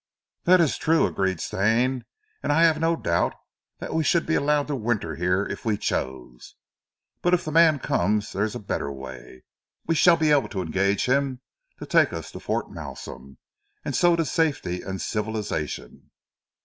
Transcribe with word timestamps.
"That 0.45 0.59
is 0.59 0.79
true," 0.79 1.05
agreed 1.05 1.39
Stane, 1.39 2.05
"and 2.41 2.51
I 2.51 2.63
have 2.63 2.79
no 2.79 2.95
doubt 2.95 3.35
that 3.77 3.93
we 3.93 4.03
should 4.03 4.25
be 4.25 4.33
allowed 4.33 4.65
to 4.69 4.75
winter 4.75 5.13
here 5.15 5.45
if 5.45 5.63
we 5.63 5.77
chose. 5.77 6.55
But 7.21 7.35
if 7.35 7.45
the 7.45 7.51
man 7.51 7.77
comes 7.77 8.31
there 8.33 8.41
is 8.43 8.55
a 8.55 8.59
better 8.59 8.91
way. 8.91 9.43
We 9.85 9.93
shall 9.93 10.17
be 10.17 10.31
able 10.31 10.49
to 10.49 10.61
engage 10.63 11.05
him 11.05 11.41
to 11.77 11.85
take 11.85 12.13
us 12.13 12.31
to 12.31 12.39
Fort 12.39 12.71
Malsun, 12.71 13.37
and 13.85 13.95
so 13.95 14.15
to 14.15 14.25
safety 14.25 14.81
and 14.81 14.99
civilization." 14.99 16.09